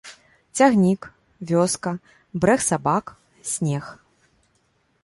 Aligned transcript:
Цягнік, 0.59 1.01
вёска, 1.51 1.91
брэх 2.45 2.61
сабак, 2.69 3.05
снег. 3.53 3.85